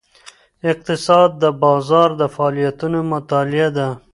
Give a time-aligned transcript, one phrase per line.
[0.71, 3.87] اقتصاد د بازار د فعالیتونو مطالعه ده.